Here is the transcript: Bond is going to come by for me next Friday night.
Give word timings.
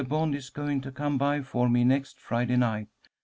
Bond 0.07 0.33
is 0.33 0.49
going 0.49 0.81
to 0.81 0.91
come 0.91 1.19
by 1.19 1.41
for 1.41 1.69
me 1.69 1.83
next 1.83 2.19
Friday 2.19 2.55
night. 2.55 2.87